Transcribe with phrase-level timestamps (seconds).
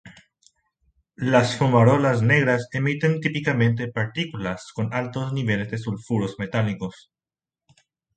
[1.29, 7.11] Las fumarolas negras emiten típicamente partículas con altos niveles de sulfuros metálicos.